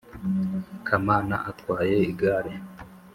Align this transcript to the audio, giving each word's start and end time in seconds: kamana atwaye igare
kamana 0.87 1.35
atwaye 1.49 1.95
igare 2.11 2.53